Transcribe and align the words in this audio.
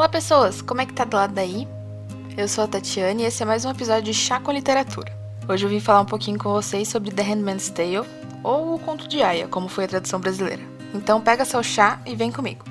Olá 0.00 0.08
pessoas, 0.08 0.62
como 0.62 0.80
é 0.80 0.86
que 0.86 0.94
tá 0.94 1.04
do 1.04 1.14
lado 1.14 1.34
daí? 1.34 1.68
Eu 2.34 2.48
sou 2.48 2.64
a 2.64 2.66
Tatiane 2.66 3.22
e 3.22 3.26
esse 3.26 3.42
é 3.42 3.44
mais 3.44 3.66
um 3.66 3.70
episódio 3.70 4.04
de 4.04 4.14
Chá 4.14 4.40
com 4.40 4.50
Literatura. 4.50 5.12
Hoje 5.46 5.66
eu 5.66 5.68
vim 5.68 5.78
falar 5.78 6.00
um 6.00 6.06
pouquinho 6.06 6.38
com 6.38 6.50
vocês 6.50 6.88
sobre 6.88 7.10
The 7.10 7.22
Handmaid's 7.22 7.68
Tale, 7.68 8.08
ou 8.42 8.74
O 8.74 8.78
Conto 8.78 9.06
de 9.06 9.22
Aya, 9.22 9.46
como 9.46 9.68
foi 9.68 9.84
a 9.84 9.88
tradução 9.88 10.18
brasileira. 10.18 10.62
Então 10.94 11.20
pega 11.20 11.44
seu 11.44 11.62
chá 11.62 12.00
e 12.06 12.16
vem 12.16 12.32
comigo. 12.32 12.64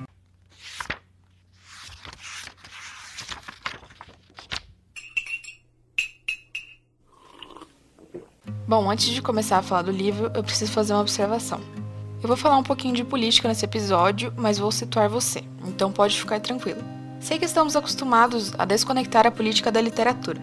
Bom, 8.67 8.89
antes 8.89 9.05
de 9.09 9.21
começar 9.21 9.59
a 9.59 9.61
falar 9.61 9.83
do 9.83 9.91
livro, 9.91 10.31
eu 10.33 10.43
preciso 10.43 10.71
fazer 10.71 10.93
uma 10.93 11.01
observação. 11.01 11.61
Eu 12.23 12.27
vou 12.27 12.35
falar 12.35 12.57
um 12.57 12.63
pouquinho 12.63 12.95
de 12.95 13.03
política 13.03 13.47
nesse 13.47 13.65
episódio, 13.65 14.33
mas 14.35 14.57
vou 14.57 14.71
situar 14.71 15.07
você, 15.07 15.43
então 15.67 15.91
pode 15.91 16.19
ficar 16.19 16.39
tranquilo. 16.39 16.98
Sei 17.19 17.37
que 17.37 17.45
estamos 17.45 17.75
acostumados 17.75 18.53
a 18.57 18.65
desconectar 18.65 19.27
a 19.27 19.31
política 19.31 19.71
da 19.71 19.81
literatura, 19.81 20.41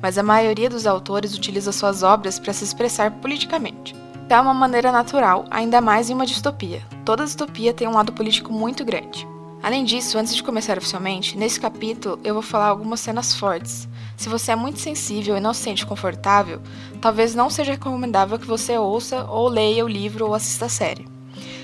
mas 0.00 0.16
a 0.16 0.22
maioria 0.22 0.70
dos 0.70 0.86
autores 0.86 1.34
utiliza 1.34 1.72
suas 1.72 2.02
obras 2.02 2.38
para 2.38 2.52
se 2.52 2.64
expressar 2.64 3.10
politicamente. 3.10 3.94
É 4.28 4.40
uma 4.40 4.54
maneira 4.54 4.90
natural, 4.90 5.44
ainda 5.50 5.78
mais 5.80 6.08
em 6.08 6.14
uma 6.14 6.24
distopia. 6.24 6.82
Toda 7.04 7.24
distopia 7.24 7.74
tem 7.74 7.86
um 7.86 7.92
lado 7.92 8.14
político 8.14 8.50
muito 8.50 8.82
grande. 8.82 9.28
Além 9.62 9.84
disso, 9.84 10.16
antes 10.16 10.34
de 10.34 10.42
começar 10.42 10.78
oficialmente, 10.78 11.36
nesse 11.36 11.60
capítulo 11.60 12.18
eu 12.24 12.32
vou 12.32 12.42
falar 12.42 12.68
algumas 12.68 13.00
cenas 13.00 13.34
fortes. 13.34 13.86
Se 14.16 14.30
você 14.30 14.52
é 14.52 14.56
muito 14.56 14.80
sensível 14.80 15.36
e 15.36 15.40
não 15.40 15.52
se 15.52 15.60
sente 15.60 15.84
confortável, 15.84 16.62
talvez 17.00 17.34
não 17.34 17.50
seja 17.50 17.72
recomendável 17.72 18.38
que 18.38 18.46
você 18.46 18.78
ouça 18.78 19.24
ou 19.24 19.48
leia 19.48 19.84
o 19.84 19.88
livro 19.88 20.26
ou 20.26 20.34
assista 20.34 20.64
a 20.64 20.70
série. 20.70 21.11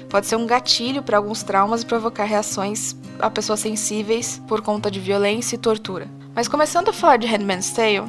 Pode 0.09 0.27
ser 0.27 0.37
um 0.37 0.47
gatilho 0.47 1.03
para 1.03 1.19
alguns 1.19 1.43
traumas 1.43 1.83
e 1.83 1.87
provocar 1.87 2.25
reações 2.25 2.97
a 3.19 3.29
pessoas 3.29 3.61
sensíveis 3.61 4.41
por 4.49 4.63
conta 4.63 4.91
de 4.91 5.01
violência 5.01 5.57
e 5.57 5.59
tortura. 5.59 6.09
Mas 6.35 6.49
começando 6.49 6.89
a 6.89 6.93
falar 6.93 7.17
de 7.17 7.27
Handmaid's 7.27 7.71
Tale, 7.71 8.05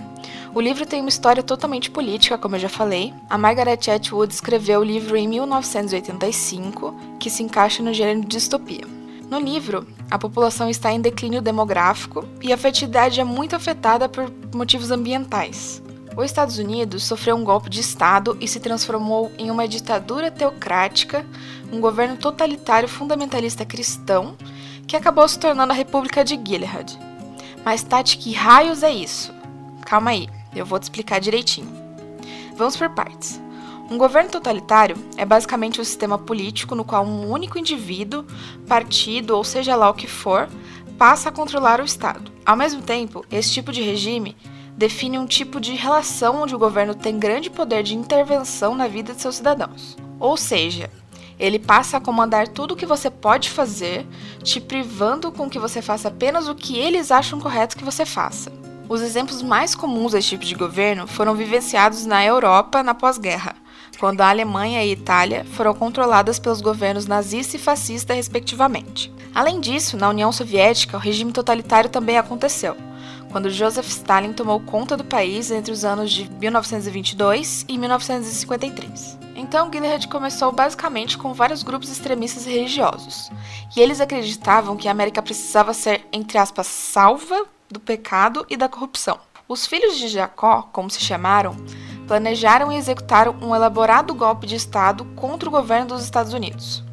o 0.54 0.62
livro 0.62 0.86
tem 0.86 1.02
uma 1.02 1.10
história 1.10 1.44
totalmente 1.44 1.92
política, 1.92 2.38
como 2.38 2.56
eu 2.56 2.60
já 2.60 2.70
falei. 2.70 3.14
A 3.30 3.38
Margaret 3.38 3.80
Atwood 3.94 4.34
escreveu 4.34 4.80
o 4.80 4.84
livro 4.84 5.18
em 5.18 5.28
1985, 5.28 6.96
que 7.20 7.30
se 7.30 7.44
encaixa 7.44 7.84
no 7.84 7.94
gênero 7.94 8.22
de 8.22 8.28
distopia. 8.28 8.86
No 9.30 9.40
livro, 9.40 9.86
a 10.10 10.18
população 10.18 10.70
está 10.70 10.92
em 10.92 11.02
declínio 11.02 11.42
demográfico 11.42 12.28
e 12.42 12.52
a 12.52 12.58
fertilidade 12.58 13.20
é 13.20 13.24
muito 13.24 13.56
afetada 13.56 14.10
por 14.10 14.32
motivos 14.54 14.90
ambientais. 14.90 15.84
Os 16.16 16.26
Estados 16.26 16.58
Unidos 16.58 17.04
sofreu 17.04 17.36
um 17.36 17.44
golpe 17.44 17.70
de 17.70 17.80
Estado 17.80 18.38
e 18.42 18.48
se 18.48 18.60
transformou 18.60 19.32
em 19.38 19.50
uma 19.50 19.68
ditadura 19.68 20.30
teocrática, 20.30 21.26
um 21.72 21.80
governo 21.80 22.18
totalitário 22.18 22.90
fundamentalista 22.90 23.66
cristão, 23.66 24.36
que 24.88 24.96
acabou 24.96 25.28
se 25.28 25.40
tornando 25.40 25.72
a 25.72 25.76
República 25.76 26.24
de 26.26 26.36
Gilead. 26.36 26.98
Mas, 27.64 27.84
Tati, 27.84 28.18
que 28.18 28.34
raios 28.34 28.84
é 28.84 28.92
isso? 28.92 29.34
Calma 29.86 30.12
aí, 30.12 30.28
eu 30.56 30.66
vou 30.66 30.80
te 30.80 30.84
explicar 30.84 31.20
direitinho. 31.20 31.72
Vamos 32.56 32.76
por 32.76 32.90
partes. 32.90 33.40
Um 33.90 33.98
governo 33.98 34.30
totalitário 34.30 34.96
é 35.18 35.26
basicamente 35.26 35.82
um 35.82 35.84
sistema 35.84 36.18
político 36.18 36.76
no 36.76 36.84
qual 36.84 37.04
um 37.06 37.30
único 37.30 37.58
indivíduo, 37.58 38.26
partido 38.68 39.36
ou 39.36 39.44
seja 39.44 39.76
lá 39.76 39.90
o 39.90 39.96
que 39.96 40.06
for, 40.06 40.48
passa 40.98 41.30
a 41.30 41.32
controlar 41.32 41.80
o 41.80 41.86
Estado. 41.86 42.32
Ao 42.46 42.56
mesmo 42.56 42.82
tempo, 42.82 43.26
esse 43.32 43.52
tipo 43.52 43.72
de 43.72 43.82
regime 43.82 44.36
define 44.80 45.20
um 45.20 45.26
tipo 45.26 45.60
de 45.60 45.74
relação 45.76 46.42
onde 46.42 46.56
o 46.56 46.58
governo 46.58 46.96
tem 46.96 47.20
grande 47.20 47.50
poder 47.50 47.84
de 47.84 47.98
intervenção 47.98 48.74
na 48.74 48.88
vida 48.88 49.14
de 49.14 49.22
seus 49.22 49.36
cidadãos. 49.36 49.98
Ou 50.18 50.38
seja, 50.38 50.90
ele 51.38 51.60
passa 51.60 51.98
a 51.98 52.00
comandar 52.00 52.48
tudo 52.48 52.74
o 52.74 52.78
que 52.78 52.86
você 52.86 53.10
pode 53.10 53.50
fazer, 53.50 54.08
te 54.42 54.62
privando 54.62 55.34
com 55.34 55.50
que 55.50 55.60
você 55.60 55.82
faça 55.82 56.08
apenas 56.08 56.48
o 56.48 56.56
que 56.56 56.78
eles 56.80 57.12
acham 57.12 57.42
correto 57.42 57.76
que 57.76 57.84
você 57.84 58.06
faça. 58.06 58.54
Os 58.88 59.02
exemplos 59.02 59.42
mais 59.42 59.76
comuns 59.76 60.14
desse 60.14 60.30
tipo 60.30 60.46
de 60.46 60.56
governo 60.56 61.06
foram 61.08 61.36
vivenciados 61.36 62.06
na 62.06 62.24
Europa 62.24 62.82
na 62.82 62.96
pós-guerra, 62.96 63.58
quando 64.00 64.22
a 64.22 64.30
Alemanha 64.30 64.82
e 64.82 64.90
a 64.90 64.94
Itália 64.94 65.46
foram 65.58 65.74
controladas 65.74 66.40
pelos 66.40 66.62
governos 66.62 67.06
nazista 67.06 67.58
e 67.58 67.60
fascista, 67.60 68.14
respectivamente. 68.14 69.12
Além 69.36 69.60
disso, 69.60 69.98
na 69.98 70.08
União 70.08 70.32
Soviética, 70.32 70.96
o 70.96 71.02
regime 71.02 71.34
totalitário 71.34 71.90
também 71.90 72.18
aconteceu, 72.18 72.78
quando 73.32 73.50
Joseph 73.50 73.88
Stalin 73.88 74.34
tomou 74.34 74.60
conta 74.60 74.98
do 74.98 75.04
país 75.04 75.52
entre 75.52 75.72
os 75.72 75.86
anos 75.86 76.12
de 76.12 76.30
1922 76.30 77.66
e 77.68 77.78
1953. 77.78 79.18
Então, 79.36 79.72
Gilead 79.72 80.08
começou 80.08 80.52
basicamente 80.52 81.18
com 81.18 81.34
vários 81.34 81.64
grupos 81.64 81.90
extremistas 81.90 82.46
religiosos, 82.46 83.32
e 83.76 83.80
eles 83.80 84.02
acreditavam 84.02 84.76
que 84.76 84.88
a 84.88 84.92
América 84.92 85.22
precisava 85.22 85.74
ser, 85.74 86.06
entre 86.12 86.38
aspas, 86.38 86.68
salva 86.68 87.46
do 87.70 87.80
pecado 87.80 88.46
e 88.50 88.58
da 88.58 88.68
corrupção. 88.68 89.20
Os 89.48 89.66
filhos 89.66 89.98
de 89.98 90.08
Jacó, 90.08 90.70
como 90.74 90.90
se 90.90 91.00
chamaram, 91.00 91.56
planejaram 92.08 92.72
e 92.72 92.76
executaram 92.76 93.36
um 93.42 93.56
elaborado 93.56 94.14
golpe 94.14 94.46
de 94.46 94.56
Estado 94.56 95.06
contra 95.16 95.48
o 95.48 95.52
governo 95.52 95.88
dos 95.88 96.04
Estados 96.04 96.34
Unidos. 96.34 96.84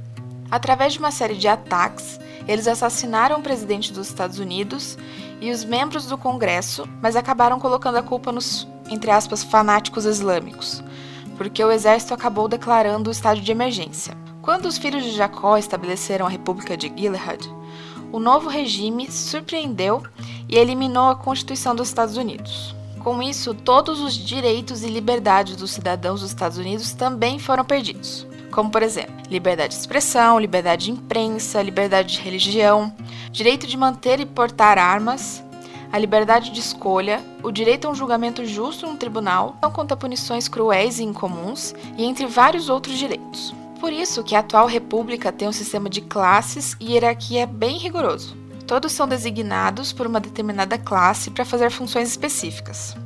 Através 0.51 0.93
de 0.93 0.99
uma 0.99 1.11
série 1.11 1.34
de 1.34 1.49
ataques, 1.49 2.19
eles 2.47 2.69
assassinaram 2.69 3.39
o 3.39 3.43
presidente 3.43 3.93
dos 3.93 4.09
Estados 4.09 4.39
Unidos 4.39 4.97
e 5.41 5.51
os 5.51 5.65
membros 5.65 6.07
do 6.07 6.17
Congresso, 6.17 6.89
mas 7.03 7.17
acabaram 7.17 7.59
colocando 7.59 7.97
a 7.97 8.03
culpa 8.03 8.31
nos, 8.31 8.67
entre 8.89 9.11
aspas, 9.11 9.43
fanáticos 9.43 10.05
islâmicos, 10.05 10.83
porque 11.37 11.62
o 11.62 11.71
exército 11.71 12.15
acabou 12.15 12.49
declarando 12.49 13.09
o 13.09 13.12
estado 13.12 13.41
de 13.41 13.51
emergência. 13.51 14.17
Quando 14.41 14.67
os 14.67 14.79
filhos 14.79 15.03
de 15.03 15.11
Jacó 15.11 15.57
estabeleceram 15.57 16.27
a 16.27 16.31
República 16.31 16.77
de 16.77 16.93
Gilead, 16.97 17.53
o 18.13 18.21
novo 18.21 18.49
regime 18.49 19.11
surpreendeu 19.11 20.03
e 20.49 20.57
eliminou 20.57 21.09
a 21.09 21.17
Constituição 21.17 21.75
dos 21.75 21.89
Estados 21.89 22.17
Unidos. 22.17 22.75
Com 23.01 23.23
isso, 23.23 23.55
todos 23.55 24.01
os 24.01 24.15
direitos 24.15 24.83
e 24.83 24.89
liberdades 24.89 25.57
dos 25.57 25.73
cidadãos 25.73 26.21
dos 26.21 26.31
Estados 26.31 26.59
Unidos 26.59 26.93
também 26.93 27.39
foram 27.39 27.65
perdidos, 27.65 28.27
como 28.51 28.71
por 28.71 28.83
exemplo, 28.83 29.16
liberdade 29.31 29.75
de 29.75 29.81
expressão, 29.81 30.39
liberdade 30.39 30.87
de 30.87 30.93
imprensa, 30.93 31.63
liberdade 31.63 32.15
de 32.15 32.21
religião, 32.21 32.95
direito 33.31 33.67
de 33.67 33.77
manter 33.77 34.21
e 34.21 34.27
portar 34.27 34.79
armas, 34.79 35.43
a 35.93 35.99
liberdade 35.99 36.51
de 36.51 36.61
escolha, 36.61 37.23
o 37.43 37.51
direito 37.51 37.87
a 37.87 37.91
um 37.91 37.95
julgamento 37.95 38.45
justo 38.45 38.87
no 38.87 38.97
tribunal, 38.97 39.57
não 39.63 39.71
conta 39.71 39.97
punições 39.97 40.49
cruéis 40.49 40.99
e 40.99 41.05
incomuns, 41.05 41.75
e 41.97 42.05
entre 42.05 42.27
vários 42.27 42.69
outros 42.69 42.99
direitos. 42.99 43.55
Por 43.81 43.93
isso 43.93 44.25
que 44.25 44.35
a 44.35 44.41
atual 44.41 44.67
república 44.67 45.31
tem 45.31 45.49
um 45.49 45.53
sistema 45.53 45.89
de 45.89 46.01
classes 46.01 46.77
e 46.81 46.93
hierarquia 46.93 47.47
bem 47.47 47.79
rigoroso. 47.79 48.37
Todos 48.67 48.93
são 48.93 49.07
designados 49.07 49.93
por 49.93 50.07
uma 50.07 50.19
determinada 50.19 50.77
classe 50.77 51.31
para 51.31 51.45
fazer 51.45 51.71
funções 51.71 52.09
específicas, 52.09 52.97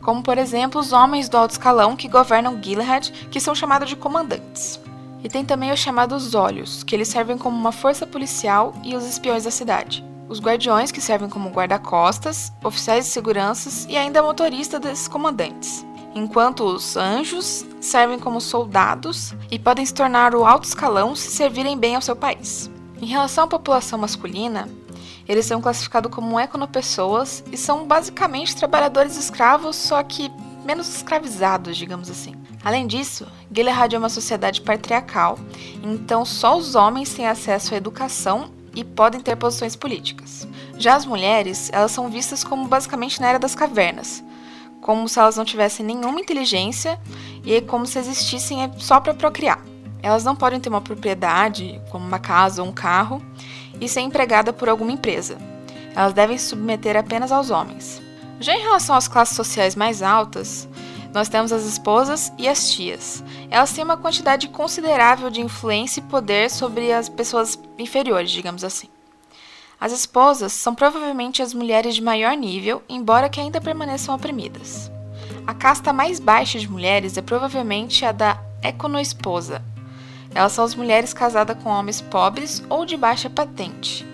como 0.00 0.22
por 0.22 0.38
exemplo 0.38 0.80
os 0.80 0.92
homens 0.92 1.28
do 1.28 1.36
alto 1.36 1.52
escalão 1.52 1.96
que 1.96 2.08
governam 2.08 2.62
Gilead, 2.62 3.10
que 3.30 3.40
são 3.40 3.54
chamados 3.54 3.88
de 3.88 3.96
comandantes. 3.96 4.78
E 5.22 5.28
tem 5.28 5.44
também 5.44 5.72
os 5.72 5.80
chamados 5.80 6.34
olhos, 6.34 6.82
que 6.82 6.94
eles 6.94 7.08
servem 7.08 7.36
como 7.36 7.56
uma 7.56 7.72
força 7.72 8.06
policial 8.06 8.72
e 8.84 8.94
os 8.94 9.04
espiões 9.04 9.44
da 9.44 9.50
cidade. 9.50 10.04
Os 10.28 10.40
guardiões, 10.40 10.92
que 10.92 11.00
servem 11.00 11.28
como 11.28 11.50
guarda-costas, 11.50 12.52
oficiais 12.62 13.06
de 13.06 13.10
seguranças 13.10 13.86
e 13.88 13.96
ainda 13.96 14.22
motorista 14.22 14.78
desses 14.78 15.08
comandantes. 15.08 15.84
Enquanto 16.14 16.64
os 16.64 16.96
anjos 16.96 17.66
servem 17.80 18.18
como 18.18 18.40
soldados 18.40 19.34
e 19.50 19.58
podem 19.58 19.84
se 19.84 19.94
tornar 19.94 20.34
o 20.34 20.44
alto 20.44 20.64
escalão 20.64 21.14
se 21.14 21.30
servirem 21.30 21.78
bem 21.78 21.94
ao 21.94 22.02
seu 22.02 22.16
país. 22.16 22.70
Em 23.00 23.06
relação 23.06 23.44
à 23.44 23.46
população 23.46 23.98
masculina, 23.98 24.68
eles 25.28 25.46
são 25.46 25.60
classificados 25.60 26.12
como 26.12 26.38
econopessoas 26.38 27.44
e 27.52 27.56
são 27.56 27.86
basicamente 27.86 28.56
trabalhadores 28.56 29.16
escravos, 29.16 29.76
só 29.76 30.02
que 30.02 30.30
menos 30.64 30.88
escravizados, 30.88 31.76
digamos 31.76 32.10
assim. 32.10 32.34
Além 32.68 32.86
disso, 32.86 33.26
Gilead 33.50 33.96
é 33.96 33.98
uma 33.98 34.10
sociedade 34.10 34.60
patriarcal, 34.60 35.38
então 35.82 36.22
só 36.22 36.54
os 36.54 36.74
homens 36.74 37.14
têm 37.14 37.26
acesso 37.26 37.72
à 37.72 37.78
educação 37.78 38.50
e 38.74 38.84
podem 38.84 39.22
ter 39.22 39.36
posições 39.36 39.74
políticas. 39.74 40.46
Já 40.76 40.94
as 40.94 41.06
mulheres, 41.06 41.70
elas 41.72 41.92
são 41.92 42.10
vistas 42.10 42.44
como 42.44 42.68
basicamente 42.68 43.22
na 43.22 43.28
era 43.28 43.38
das 43.38 43.54
cavernas, 43.54 44.22
como 44.82 45.08
se 45.08 45.18
elas 45.18 45.38
não 45.38 45.46
tivessem 45.46 45.86
nenhuma 45.86 46.20
inteligência 46.20 47.00
e 47.42 47.58
como 47.62 47.86
se 47.86 47.98
existissem 48.00 48.70
só 48.76 49.00
para 49.00 49.14
procriar. 49.14 49.64
Elas 50.02 50.22
não 50.22 50.36
podem 50.36 50.60
ter 50.60 50.68
uma 50.68 50.82
propriedade, 50.82 51.80
como 51.90 52.06
uma 52.06 52.18
casa 52.18 52.62
ou 52.62 52.68
um 52.68 52.72
carro, 52.72 53.22
e 53.80 53.88
ser 53.88 54.00
empregada 54.00 54.52
por 54.52 54.68
alguma 54.68 54.92
empresa. 54.92 55.38
Elas 55.96 56.12
devem 56.12 56.36
se 56.36 56.48
submeter 56.48 56.98
apenas 56.98 57.32
aos 57.32 57.48
homens. 57.48 58.02
Já 58.38 58.54
em 58.54 58.60
relação 58.60 58.94
às 58.94 59.08
classes 59.08 59.34
sociais 59.34 59.74
mais 59.74 60.02
altas, 60.02 60.68
nós 61.12 61.28
temos 61.28 61.52
as 61.52 61.64
esposas 61.64 62.32
e 62.38 62.48
as 62.48 62.70
tias. 62.70 63.22
Elas 63.50 63.72
têm 63.72 63.84
uma 63.84 63.96
quantidade 63.96 64.48
considerável 64.48 65.30
de 65.30 65.40
influência 65.40 66.00
e 66.00 66.04
poder 66.04 66.50
sobre 66.50 66.92
as 66.92 67.08
pessoas 67.08 67.58
inferiores, 67.78 68.30
digamos 68.30 68.64
assim. 68.64 68.88
As 69.80 69.92
esposas 69.92 70.52
são 70.52 70.74
provavelmente 70.74 71.40
as 71.40 71.54
mulheres 71.54 71.94
de 71.94 72.02
maior 72.02 72.36
nível, 72.36 72.82
embora 72.88 73.28
que 73.28 73.40
ainda 73.40 73.60
permaneçam 73.60 74.14
oprimidas. 74.14 74.90
A 75.46 75.54
casta 75.54 75.92
mais 75.92 76.18
baixa 76.18 76.58
de 76.58 76.68
mulheres 76.68 77.16
é 77.16 77.22
provavelmente 77.22 78.04
a 78.04 78.12
da 78.12 78.40
econoesposa, 78.62 79.62
elas 80.34 80.52
são 80.52 80.64
as 80.64 80.74
mulheres 80.74 81.12
casadas 81.12 81.56
com 81.62 81.70
homens 81.70 82.00
pobres 82.00 82.62
ou 82.68 82.84
de 82.84 82.96
baixa 82.96 83.30
patente. 83.30 84.06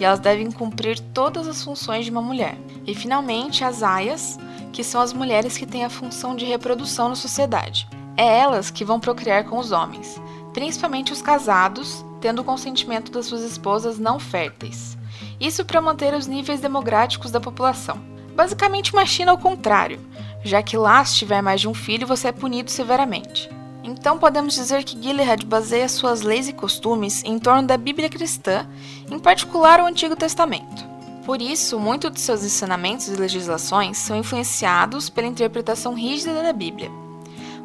e 0.00 0.04
elas 0.04 0.20
devem 0.20 0.48
cumprir 0.48 1.00
todas 1.12 1.48
as 1.48 1.64
funções 1.64 2.04
de 2.04 2.10
uma 2.12 2.22
mulher. 2.22 2.56
E 2.86 2.94
finalmente, 2.94 3.64
as 3.64 3.82
aias, 3.82 4.38
que 4.78 4.84
são 4.84 5.00
as 5.00 5.12
mulheres 5.12 5.58
que 5.58 5.66
têm 5.66 5.84
a 5.84 5.90
função 5.90 6.36
de 6.36 6.44
reprodução 6.44 7.08
na 7.08 7.16
sociedade. 7.16 7.88
É 8.16 8.38
elas 8.38 8.70
que 8.70 8.84
vão 8.84 9.00
procriar 9.00 9.42
com 9.42 9.58
os 9.58 9.72
homens, 9.72 10.22
principalmente 10.54 11.12
os 11.12 11.20
casados, 11.20 12.04
tendo 12.20 12.42
o 12.42 12.44
consentimento 12.44 13.10
das 13.10 13.26
suas 13.26 13.42
esposas 13.42 13.98
não 13.98 14.20
férteis. 14.20 14.96
Isso 15.40 15.64
para 15.64 15.80
manter 15.80 16.14
os 16.14 16.28
níveis 16.28 16.60
democráticos 16.60 17.32
da 17.32 17.40
população. 17.40 17.98
Basicamente 18.36 18.92
uma 18.92 19.04
China 19.04 19.32
ao 19.32 19.38
contrário, 19.38 19.98
já 20.44 20.62
que 20.62 20.76
lá, 20.76 21.04
se 21.04 21.16
tiver 21.16 21.42
mais 21.42 21.60
de 21.60 21.66
um 21.66 21.74
filho, 21.74 22.06
você 22.06 22.28
é 22.28 22.32
punido 22.32 22.70
severamente. 22.70 23.50
Então 23.82 24.16
podemos 24.16 24.54
dizer 24.54 24.84
que 24.84 25.02
Gilead 25.02 25.44
baseia 25.44 25.88
suas 25.88 26.20
leis 26.20 26.46
e 26.46 26.52
costumes 26.52 27.24
em 27.24 27.36
torno 27.36 27.66
da 27.66 27.76
Bíblia 27.76 28.08
cristã, 28.08 28.64
em 29.10 29.18
particular 29.18 29.80
o 29.80 29.86
Antigo 29.86 30.14
Testamento. 30.14 30.97
Por 31.28 31.42
isso, 31.42 31.78
muitos 31.78 32.10
de 32.10 32.20
seus 32.20 32.42
ensinamentos 32.42 33.06
e 33.06 33.14
legislações 33.14 33.98
são 33.98 34.16
influenciados 34.16 35.10
pela 35.10 35.26
interpretação 35.26 35.92
rígida 35.92 36.42
da 36.42 36.54
Bíblia. 36.54 36.90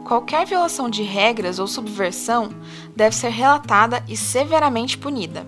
Qualquer 0.03 0.45
violação 0.45 0.89
de 0.89 1.01
regras 1.01 1.59
ou 1.59 1.65
subversão 1.65 2.49
deve 2.93 3.15
ser 3.15 3.29
relatada 3.29 4.03
e 4.05 4.17
severamente 4.17 4.97
punida. 4.97 5.47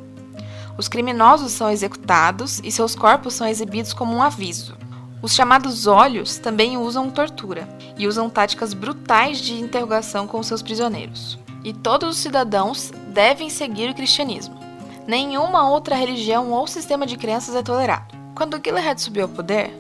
Os 0.78 0.88
criminosos 0.88 1.52
são 1.52 1.70
executados 1.70 2.62
e 2.64 2.72
seus 2.72 2.96
corpos 2.96 3.34
são 3.34 3.50
exibidos 3.50 3.92
como 3.92 4.16
um 4.16 4.24
aviso. 4.24 4.78
Os 5.22 5.36
chamados 5.36 5.86
olhos 5.86 6.38
também 6.38 6.78
usam 6.78 7.12
tortura 7.12 7.68
e 7.98 8.08
usam 8.08 8.30
táticas 8.30 8.74
brutais 8.74 9.42
de 9.42 9.56
interrogação 9.56 10.26
com 10.26 10.42
seus 10.42 10.62
prisioneiros. 10.62 11.38
E 11.66 11.74
todos 11.74 12.16
os 12.16 12.18
cidadãos 12.22 12.94
devem 13.10 13.50
seguir 13.50 13.90
o 13.90 13.94
cristianismo. 13.94 14.65
Nenhuma 15.08 15.70
outra 15.70 15.96
religião 15.96 16.52
ou 16.52 16.66
sistema 16.66 17.06
de 17.06 17.16
crenças 17.16 17.56
é 17.56 17.62
tolerado. 17.62 18.16
Quando 18.34 18.60
Gilead 18.64 19.00
subiu 19.00 19.24
ao 19.24 19.30
poder, 19.30 19.72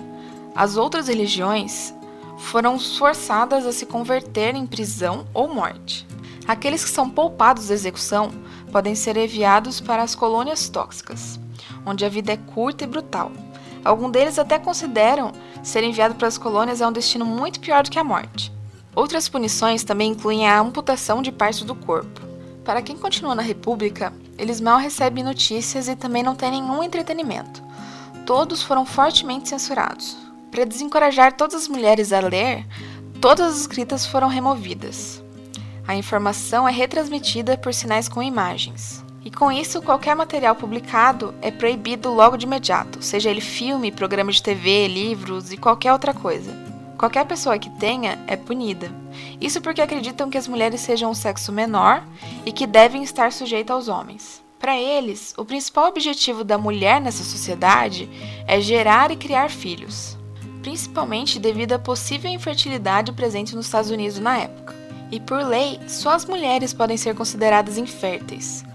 as 0.55 0.77
outras 0.77 1.07
religiões 1.07 1.93
foram 2.37 2.77
forçadas 2.77 3.65
a 3.65 3.71
se 3.71 3.87
converter 3.87 4.53
em 4.55 4.67
prisão 4.67 5.25
ou 5.33 5.47
morte. 5.53 6.05
Aqueles 6.47 6.83
que 6.83 6.91
são 6.91 7.09
poupados 7.09 7.69
da 7.69 7.73
execução 7.73 8.31
podem 8.71 8.93
ser 8.93 9.17
enviados 9.17 9.81
para 9.81 10.03
as 10.03 10.13
colônias 10.13 10.69
tóxicas, 10.69 11.39
onde 11.85 12.05
a 12.05 12.09
vida 12.09 12.33
é 12.33 12.37
curta 12.37 12.83
e 12.83 12.87
brutal. 12.87 13.31
Alguns 13.83 14.11
deles 14.11 14.37
até 14.37 14.59
consideram 14.59 15.31
ser 15.63 15.83
enviado 15.83 16.13
para 16.15 16.27
as 16.27 16.37
colônias 16.37 16.81
é 16.81 16.87
um 16.87 16.91
destino 16.91 17.25
muito 17.25 17.59
pior 17.59 17.83
do 17.83 17.89
que 17.89 17.97
a 17.97 18.03
morte. 18.03 18.53
Outras 18.95 19.27
punições 19.27 19.83
também 19.83 20.11
incluem 20.11 20.47
a 20.47 20.59
amputação 20.59 21.21
de 21.21 21.31
partes 21.31 21.63
do 21.63 21.73
corpo. 21.73 22.21
Para 22.63 22.81
quem 22.81 22.95
continua 22.95 23.35
na 23.35 23.41
República, 23.41 24.13
eles 24.37 24.59
mal 24.59 24.77
recebem 24.77 25.23
notícias 25.23 25.87
e 25.87 25.95
também 25.95 26.23
não 26.23 26.35
têm 26.35 26.51
nenhum 26.51 26.83
entretenimento. 26.83 27.63
Todos 28.25 28.63
foram 28.63 28.85
fortemente 28.85 29.49
censurados. 29.49 30.17
Para 30.51 30.65
desencorajar 30.65 31.33
todas 31.33 31.63
as 31.63 31.67
mulheres 31.67 32.11
a 32.11 32.19
ler, 32.19 32.65
todas 33.21 33.53
as 33.53 33.61
escritas 33.61 34.05
foram 34.05 34.27
removidas. 34.27 35.23
A 35.87 35.95
informação 35.95 36.67
é 36.67 36.71
retransmitida 36.71 37.57
por 37.57 37.73
sinais 37.73 38.09
com 38.09 38.23
imagens. 38.23 39.03
E 39.23 39.31
com 39.31 39.51
isso, 39.51 39.81
qualquer 39.81 40.15
material 40.15 40.55
publicado 40.55 41.33
é 41.41 41.49
proibido 41.49 42.13
logo 42.13 42.37
de 42.37 42.45
imediato, 42.45 43.01
seja 43.01 43.29
ele 43.29 43.41
filme, 43.41 43.91
programa 43.91 44.31
de 44.31 44.41
TV, 44.41 44.87
livros 44.87 45.51
e 45.51 45.57
qualquer 45.57 45.91
outra 45.93 46.13
coisa. 46.13 46.74
Qualquer 46.97 47.25
pessoa 47.25 47.59
que 47.59 47.69
tenha 47.71 48.17
é 48.25 48.35
punida. 48.35 48.89
Isso 49.39 49.61
porque 49.61 49.81
acreditam 49.81 50.29
que 50.29 50.37
as 50.37 50.47
mulheres 50.47 50.81
sejam 50.81 51.11
um 51.11 51.13
sexo 51.13 51.51
menor 51.51 52.03
e 52.45 52.51
que 52.51 52.65
devem 52.65 53.03
estar 53.03 53.31
sujeitas 53.31 53.75
aos 53.75 53.87
homens. 53.87 54.43
Para 54.59 54.77
eles, 54.77 55.33
o 55.37 55.45
principal 55.45 55.89
objetivo 55.89 56.43
da 56.43 56.57
mulher 56.57 57.01
nessa 57.01 57.23
sociedade 57.23 58.09
é 58.47 58.59
gerar 58.61 59.11
e 59.11 59.15
criar 59.15 59.49
filhos, 59.49 60.17
principalmente 60.61 61.39
devido 61.39 61.73
à 61.73 61.79
possível 61.79 62.31
infertilidade 62.31 63.11
presente 63.11 63.55
nos 63.55 63.65
Estados 63.65 63.91
Unidos 63.91 64.17
na 64.17 64.37
época. 64.37 64.73
E 65.11 65.19
por 65.19 65.43
lei, 65.43 65.79
só 65.87 66.11
as 66.11 66.25
mulheres 66.25 66.73
podem 66.73 66.97
ser 66.97 67.13
consideradas 67.13 67.77
inférteis, 67.77 68.65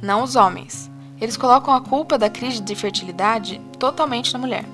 não 0.00 0.22
os 0.22 0.36
homens. 0.36 0.90
Eles 1.20 1.36
colocam 1.36 1.74
a 1.74 1.80
culpa 1.80 2.16
da 2.16 2.30
crise 2.30 2.60
de 2.60 2.74
fertilidade 2.74 3.60
totalmente 3.78 4.32
na 4.32 4.38
mulher. 4.38 4.64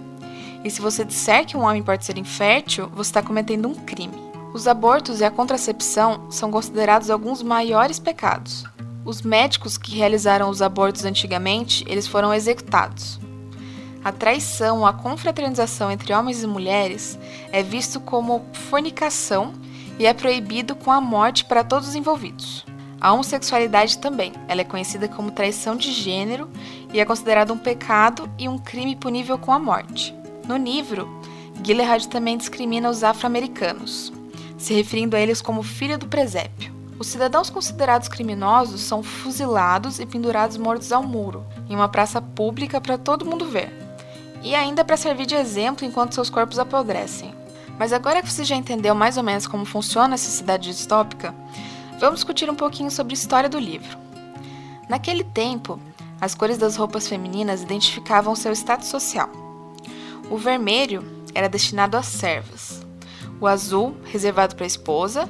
E 0.66 0.70
se 0.70 0.82
você 0.82 1.04
disser 1.04 1.46
que 1.46 1.56
um 1.56 1.62
homem 1.62 1.80
pode 1.80 2.04
ser 2.04 2.18
infértil, 2.18 2.88
você 2.88 3.10
está 3.10 3.22
cometendo 3.22 3.68
um 3.68 3.74
crime. 3.76 4.16
Os 4.52 4.66
abortos 4.66 5.20
e 5.20 5.24
a 5.24 5.30
contracepção 5.30 6.28
são 6.28 6.50
considerados 6.50 7.08
alguns 7.08 7.40
maiores 7.40 8.00
pecados. 8.00 8.64
Os 9.04 9.22
médicos 9.22 9.78
que 9.78 9.94
realizaram 9.94 10.50
os 10.50 10.60
abortos 10.60 11.04
antigamente, 11.04 11.84
eles 11.86 12.08
foram 12.08 12.34
executados. 12.34 13.20
A 14.02 14.10
traição, 14.10 14.84
a 14.84 14.92
confraternização 14.92 15.88
entre 15.88 16.12
homens 16.12 16.42
e 16.42 16.48
mulheres 16.48 17.16
é 17.52 17.62
visto 17.62 18.00
como 18.00 18.44
fornicação 18.52 19.52
e 20.00 20.04
é 20.04 20.12
proibido 20.12 20.74
com 20.74 20.90
a 20.90 21.00
morte 21.00 21.44
para 21.44 21.62
todos 21.62 21.90
os 21.90 21.94
envolvidos. 21.94 22.66
A 23.00 23.12
homossexualidade 23.12 23.98
também. 23.98 24.32
Ela 24.48 24.62
é 24.62 24.64
conhecida 24.64 25.06
como 25.06 25.30
traição 25.30 25.76
de 25.76 25.92
gênero 25.92 26.50
e 26.92 26.98
é 26.98 27.04
considerada 27.04 27.52
um 27.52 27.58
pecado 27.58 28.28
e 28.36 28.48
um 28.48 28.58
crime 28.58 28.96
punível 28.96 29.38
com 29.38 29.52
a 29.52 29.60
morte. 29.60 30.12
No 30.46 30.56
livro, 30.56 31.08
Gilliard 31.64 32.06
também 32.08 32.36
discrimina 32.36 32.88
os 32.88 33.02
afro-americanos, 33.02 34.12
se 34.56 34.72
referindo 34.74 35.16
a 35.16 35.20
eles 35.20 35.42
como 35.42 35.62
filho 35.62 35.98
do 35.98 36.06
presépio. 36.06 36.72
Os 36.98 37.08
cidadãos 37.08 37.50
considerados 37.50 38.08
criminosos 38.08 38.80
são 38.80 39.02
fuzilados 39.02 39.98
e 39.98 40.06
pendurados 40.06 40.56
mortos 40.56 40.92
ao 40.92 41.02
muro, 41.02 41.44
em 41.68 41.74
uma 41.74 41.88
praça 41.88 42.22
pública 42.22 42.80
para 42.80 42.96
todo 42.96 43.26
mundo 43.26 43.46
ver, 43.46 43.72
e 44.40 44.54
ainda 44.54 44.84
para 44.84 44.96
servir 44.96 45.26
de 45.26 45.34
exemplo 45.34 45.84
enquanto 45.84 46.14
seus 46.14 46.30
corpos 46.30 46.60
apodrecem. 46.60 47.34
Mas 47.76 47.92
agora 47.92 48.22
que 48.22 48.30
você 48.30 48.44
já 48.44 48.54
entendeu 48.54 48.94
mais 48.94 49.16
ou 49.16 49.24
menos 49.24 49.48
como 49.48 49.64
funciona 49.64 50.14
essa 50.14 50.30
cidade 50.30 50.70
distópica, 50.70 51.34
vamos 51.98 52.20
discutir 52.20 52.48
um 52.48 52.54
pouquinho 52.54 52.90
sobre 52.90 53.14
a 53.14 53.18
história 53.18 53.48
do 53.48 53.58
livro. 53.58 53.98
Naquele 54.88 55.24
tempo, 55.24 55.80
as 56.20 56.36
cores 56.36 56.56
das 56.56 56.76
roupas 56.76 57.08
femininas 57.08 57.62
identificavam 57.62 58.36
seu 58.36 58.52
status 58.52 58.88
social. 58.88 59.45
O 60.30 60.36
vermelho 60.36 61.04
era 61.34 61.48
destinado 61.48 61.96
às 61.96 62.06
servas, 62.06 62.86
o 63.40 63.46
azul 63.46 63.96
reservado 64.04 64.56
para 64.56 64.64
a 64.64 64.66
esposa, 64.66 65.28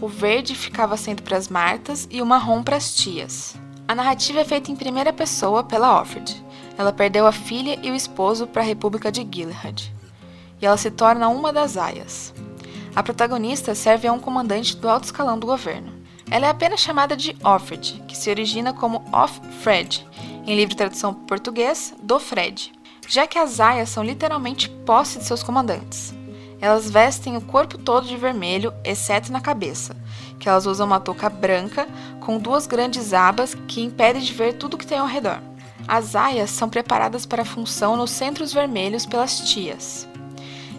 o 0.00 0.08
verde 0.08 0.54
ficava 0.54 0.96
sendo 0.96 1.22
para 1.22 1.36
as 1.36 1.48
martas 1.48 2.06
e 2.10 2.20
o 2.20 2.26
marrom 2.26 2.62
para 2.62 2.76
as 2.76 2.94
tias. 2.94 3.54
A 3.86 3.94
narrativa 3.94 4.40
é 4.40 4.44
feita 4.44 4.70
em 4.70 4.76
primeira 4.76 5.12
pessoa 5.12 5.62
pela 5.62 6.00
Offred. 6.00 6.42
Ela 6.76 6.92
perdeu 6.92 7.26
a 7.26 7.32
filha 7.32 7.78
e 7.82 7.90
o 7.90 7.94
esposo 7.94 8.46
para 8.46 8.62
a 8.62 8.64
República 8.64 9.12
de 9.12 9.26
Gilead. 9.30 9.94
E 10.60 10.66
ela 10.66 10.76
se 10.76 10.90
torna 10.90 11.28
uma 11.28 11.52
das 11.52 11.76
aias. 11.76 12.34
A 12.96 13.02
protagonista 13.02 13.74
serve 13.74 14.08
a 14.08 14.12
um 14.12 14.18
comandante 14.18 14.76
do 14.76 14.88
alto 14.88 15.04
escalão 15.04 15.38
do 15.38 15.46
governo. 15.46 15.92
Ela 16.30 16.46
é 16.46 16.50
apenas 16.50 16.80
chamada 16.80 17.16
de 17.16 17.36
Offred, 17.44 18.02
que 18.08 18.16
se 18.16 18.30
origina 18.30 18.72
como 18.72 19.04
Off-Fred, 19.12 20.06
em 20.46 20.56
livre 20.56 20.74
tradução 20.74 21.14
português, 21.14 21.94
do 22.02 22.18
Fred, 22.18 22.72
já 23.08 23.26
que 23.26 23.38
as 23.38 23.60
aias 23.60 23.88
são 23.88 24.02
literalmente 24.02 24.68
posse 24.68 25.18
de 25.18 25.24
seus 25.24 25.42
comandantes. 25.42 26.14
Elas 26.60 26.90
vestem 26.90 27.36
o 27.36 27.40
corpo 27.40 27.76
todo 27.76 28.06
de 28.06 28.16
vermelho, 28.16 28.72
exceto 28.82 29.30
na 29.30 29.40
cabeça, 29.40 29.96
que 30.38 30.48
elas 30.48 30.66
usam 30.66 30.86
uma 30.86 31.00
touca 31.00 31.28
branca 31.28 31.86
com 32.20 32.38
duas 32.38 32.66
grandes 32.66 33.12
abas 33.12 33.54
que 33.54 33.82
impedem 33.82 34.22
de 34.22 34.32
ver 34.32 34.54
tudo 34.54 34.78
que 34.78 34.86
tem 34.86 34.98
ao 34.98 35.06
redor. 35.06 35.40
As 35.86 36.16
aias 36.16 36.50
são 36.50 36.68
preparadas 36.68 37.26
para 37.26 37.42
a 37.42 37.46
função 37.46 37.96
nos 37.96 38.10
centros 38.10 38.52
vermelhos 38.52 39.04
pelas 39.04 39.40
tias. 39.40 40.08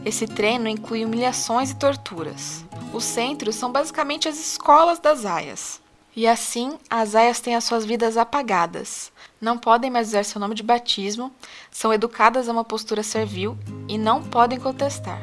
Esse 0.04 0.26
treino 0.26 0.68
inclui 0.68 1.06
humilhações 1.06 1.72
e 1.72 1.76
torturas. 1.76 2.66
Os 2.92 3.04
centros 3.04 3.56
são 3.56 3.72
basicamente 3.72 4.28
as 4.28 4.40
escolas 4.40 5.00
das 5.00 5.26
aias. 5.26 5.85
E 6.16 6.26
assim, 6.26 6.78
as 6.90 7.14
aias 7.14 7.42
têm 7.42 7.56
as 7.56 7.66
suas 7.66 7.84
vidas 7.84 8.16
apagadas. 8.16 9.12
Não 9.42 9.58
podem 9.58 9.92
mais 9.92 10.08
usar 10.08 10.24
seu 10.24 10.40
nome 10.40 10.56
de 10.56 10.64
batismo, 10.64 11.32
são 11.70 11.94
educadas 11.94 12.48
a 12.48 12.54
uma 12.54 12.64
postura 12.64 13.04
servil 13.04 13.58
e 13.90 13.98
não 13.98 14.24
podem 14.24 14.58
contestar. 14.58 15.20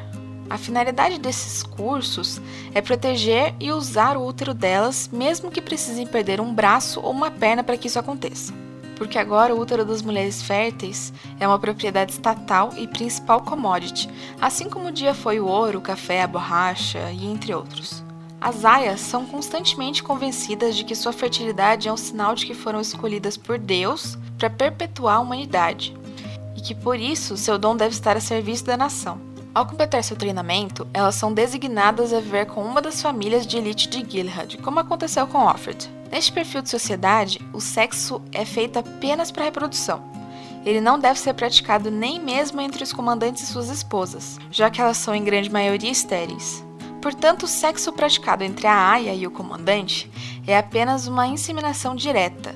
A 0.49 0.57
finalidade 0.57 1.17
desses 1.17 1.63
cursos 1.63 2.39
é 2.75 2.81
proteger 2.81 3.55
e 3.59 3.71
usar 3.71 4.17
o 4.17 4.23
útero 4.23 4.53
delas, 4.53 5.09
mesmo 5.11 5.49
que 5.49 5.61
precisem 5.61 6.05
perder 6.05 6.39
um 6.39 6.53
braço 6.53 7.01
ou 7.01 7.11
uma 7.11 7.31
perna 7.31 7.63
para 7.63 7.77
que 7.77 7.87
isso 7.87 7.97
aconteça 7.99 8.53
porque 8.95 9.17
agora 9.17 9.53
o 9.53 9.59
útero 9.59 9.83
das 9.83 10.01
mulheres 10.01 10.41
férteis 10.41 11.11
é 11.39 11.47
uma 11.47 11.59
propriedade 11.59 12.13
estatal 12.13 12.71
e 12.77 12.87
principal 12.87 13.41
commodity, 13.41 14.07
assim 14.39 14.69
como 14.69 14.87
o 14.87 14.91
dia 14.91 15.13
foi 15.13 15.39
o 15.39 15.45
ouro, 15.45 15.79
o 15.79 15.81
café, 15.81 16.21
a 16.21 16.27
borracha 16.27 17.11
e 17.11 17.25
entre 17.25 17.53
outros. 17.53 18.03
As 18.43 18.65
aias 18.65 18.99
são 18.99 19.25
constantemente 19.25 20.03
convencidas 20.03 20.75
de 20.75 20.83
que 20.83 20.95
sua 20.95 21.13
fertilidade 21.13 21.87
é 21.87 21.93
um 21.93 21.95
sinal 21.95 22.35
de 22.35 22.45
que 22.45 22.53
foram 22.53 22.81
escolhidas 22.81 23.37
por 23.37 23.57
Deus 23.57 24.17
para 24.37 24.49
perpetuar 24.49 25.15
a 25.15 25.19
humanidade 25.21 25.95
e 26.53 26.59
que 26.59 26.75
por 26.75 26.99
isso 26.99 27.37
seu 27.37 27.57
dom 27.57 27.73
deve 27.73 27.95
estar 27.95 28.17
a 28.17 28.19
serviço 28.19 28.65
da 28.65 28.75
nação. 28.75 29.17
Ao 29.55 29.65
completar 29.65 30.03
seu 30.03 30.17
treinamento, 30.17 30.85
elas 30.93 31.15
são 31.15 31.33
designadas 31.33 32.11
a 32.11 32.19
viver 32.19 32.47
com 32.47 32.61
uma 32.65 32.81
das 32.81 33.01
famílias 33.01 33.47
de 33.47 33.55
elite 33.55 33.87
de 33.87 34.05
Gilead, 34.05 34.57
como 34.57 34.77
aconteceu 34.77 35.25
com 35.25 35.45
Offred. 35.45 35.89
Neste 36.11 36.33
perfil 36.33 36.61
de 36.61 36.69
sociedade, 36.69 37.39
o 37.53 37.61
sexo 37.61 38.21
é 38.33 38.43
feito 38.43 38.77
apenas 38.77 39.31
para 39.31 39.45
reprodução, 39.45 40.03
ele 40.65 40.81
não 40.81 40.99
deve 40.99 41.19
ser 41.19 41.33
praticado 41.33 41.89
nem 41.89 42.19
mesmo 42.19 42.59
entre 42.59 42.83
os 42.83 42.91
comandantes 42.91 43.43
e 43.43 43.45
suas 43.45 43.69
esposas, 43.69 44.37
já 44.51 44.69
que 44.69 44.81
elas 44.81 44.97
são 44.97 45.15
em 45.15 45.23
grande 45.23 45.49
maioria 45.49 45.91
estéreis. 45.91 46.63
Portanto, 47.03 47.43
o 47.43 47.47
sexo 47.47 47.91
praticado 47.91 48.45
entre 48.45 48.65
a 48.65 48.91
aia 48.91 49.13
e 49.13 49.27
o 49.27 49.31
comandante 49.31 50.09
é 50.47 50.57
apenas 50.57 51.05
uma 51.05 51.27
inseminação 51.27 51.93
direta. 51.93 52.55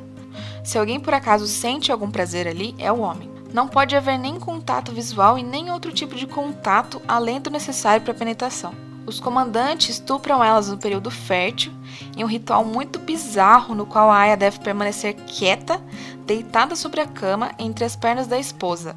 Se 0.63 0.77
alguém 0.77 1.01
por 1.01 1.13
acaso 1.13 1.45
sente 1.45 1.91
algum 1.91 2.09
prazer 2.09 2.47
ali, 2.47 2.73
é 2.79 2.89
o 2.89 2.99
homem. 2.99 3.29
Não 3.53 3.67
pode 3.67 3.93
haver 3.93 4.17
nem 4.17 4.39
contato 4.39 4.93
visual 4.93 5.37
e 5.37 5.43
nem 5.43 5.69
outro 5.69 5.91
tipo 5.91 6.15
de 6.15 6.25
contato 6.25 7.01
além 7.05 7.41
do 7.41 7.49
necessário 7.49 8.01
para 8.01 8.13
a 8.13 8.17
penetração. 8.17 8.73
Os 9.05 9.19
comandantes 9.19 9.89
estupram 9.89 10.41
elas 10.41 10.69
no 10.69 10.77
período 10.77 11.11
fértil, 11.11 11.73
em 12.15 12.23
um 12.23 12.27
ritual 12.27 12.63
muito 12.63 12.99
bizarro 12.99 13.75
no 13.75 13.85
qual 13.85 14.09
a 14.09 14.17
aia 14.17 14.37
deve 14.37 14.59
permanecer 14.59 15.13
quieta, 15.13 15.81
deitada 16.25 16.73
sobre 16.73 17.01
a 17.01 17.05
cama 17.05 17.51
entre 17.59 17.83
as 17.83 17.97
pernas 17.97 18.27
da 18.27 18.39
esposa, 18.39 18.95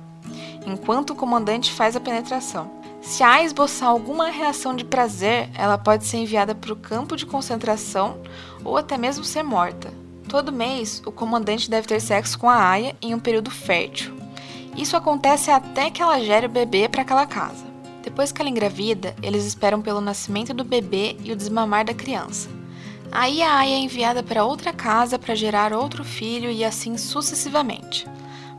enquanto 0.64 1.10
o 1.10 1.16
comandante 1.16 1.72
faz 1.72 1.96
a 1.96 2.00
penetração. 2.00 2.79
Se 3.00 3.22
a 3.22 3.42
esboçar 3.42 3.88
alguma 3.88 4.30
reação 4.30 4.76
de 4.76 4.84
prazer, 4.84 5.48
ela 5.54 5.78
pode 5.78 6.04
ser 6.04 6.18
enviada 6.18 6.54
para 6.54 6.72
o 6.72 6.76
campo 6.76 7.16
de 7.16 7.24
concentração 7.24 8.20
ou 8.62 8.76
até 8.76 8.98
mesmo 8.98 9.24
ser 9.24 9.42
morta. 9.42 9.92
Todo 10.28 10.52
mês, 10.52 11.02
o 11.06 11.10
comandante 11.10 11.70
deve 11.70 11.88
ter 11.88 12.00
sexo 12.00 12.38
com 12.38 12.48
a 12.48 12.62
aia 12.62 12.94
em 13.00 13.14
um 13.14 13.18
período 13.18 13.50
fértil. 13.50 14.14
Isso 14.76 14.96
acontece 14.96 15.50
até 15.50 15.90
que 15.90 16.00
ela 16.00 16.20
gere 16.20 16.46
o 16.46 16.50
bebê 16.50 16.88
para 16.88 17.02
aquela 17.02 17.26
casa. 17.26 17.64
Depois 18.02 18.30
que 18.30 18.40
ela 18.40 18.50
engravida, 18.50 19.14
eles 19.22 19.44
esperam 19.44 19.82
pelo 19.82 20.00
nascimento 20.00 20.54
do 20.54 20.62
bebê 20.62 21.16
e 21.24 21.32
o 21.32 21.36
desmamar 21.36 21.84
da 21.84 21.94
criança. 21.94 22.48
Aí 23.10 23.42
a 23.42 23.58
Aya 23.58 23.74
é 23.74 23.78
enviada 23.78 24.22
para 24.22 24.44
outra 24.44 24.72
casa 24.72 25.18
para 25.18 25.34
gerar 25.34 25.72
outro 25.72 26.04
filho 26.04 26.50
e 26.50 26.64
assim 26.64 26.96
sucessivamente. 26.96 28.06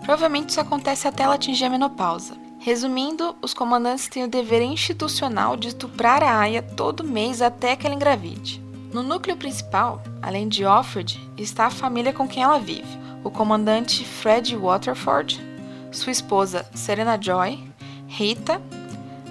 Provavelmente 0.01 0.50
isso 0.50 0.60
acontece 0.60 1.07
até 1.07 1.24
ela 1.24 1.36
atingir 1.36 1.65
a 1.65 1.69
menopausa. 1.69 2.40
Resumindo, 2.63 3.36
os 3.41 3.56
comandantes 3.56 4.08
têm 4.08 4.24
o 4.24 4.27
dever 4.27 4.62
institucional 4.62 5.58
de 5.58 5.70
estuprar 5.70 6.22
a 6.22 6.39
Aya 6.39 6.62
todo 6.62 7.03
mês 7.03 7.41
até 7.41 7.75
que 7.75 7.88
ela 7.88 7.96
engravide. 7.96 8.63
No 8.94 9.01
núcleo 9.01 9.36
principal, 9.36 10.00
além 10.22 10.48
de 10.48 10.63
Offred, 10.63 11.20
está 11.36 11.65
a 11.65 11.72
família 11.72 12.13
com 12.13 12.27
quem 12.27 12.44
ela 12.44 12.60
vive: 12.60 13.00
o 13.24 13.32
comandante 13.32 14.06
Fred 14.06 14.56
Waterford, 14.56 15.41
sua 15.91 16.12
esposa 16.12 16.63
Serena 16.75 17.18
Joy, 17.20 17.60
Rita 18.08 18.62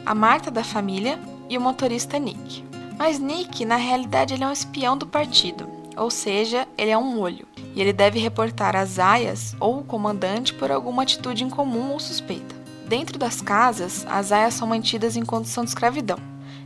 a 0.05 0.15
Marta 0.15 0.51
da 0.51 0.65
família 0.65 1.17
e 1.49 1.57
o 1.57 1.61
motorista 1.61 2.19
Nick. 2.19 2.65
Mas 2.99 3.21
Nick, 3.21 3.65
na 3.65 3.77
realidade, 3.77 4.35
ele 4.35 4.43
é 4.43 4.47
um 4.49 4.53
espião 4.53 4.97
do 4.99 5.07
partido, 5.07 5.71
ou 5.97 6.11
seja, 6.11 6.67
ele 6.77 6.91
é 6.91 6.99
um 6.99 7.21
olho, 7.21 7.47
e 7.77 7.81
ele 7.81 7.93
deve 7.93 8.19
reportar 8.19 8.75
as 8.75 8.99
aias 8.99 9.55
ou 9.61 9.79
o 9.79 9.85
comandante 9.85 10.53
por 10.53 10.73
alguma 10.73 11.05
atitude 11.05 11.45
incomum 11.45 11.93
ou 11.93 12.01
suspeita. 12.01 12.60
Dentro 12.91 13.21
das 13.21 13.41
casas, 13.41 14.05
as 14.11 14.33
aias 14.33 14.55
são 14.55 14.67
mantidas 14.67 15.17
em 15.17 15.25
condição 15.25 15.63
de 15.63 15.71
escravidão. 15.71 16.19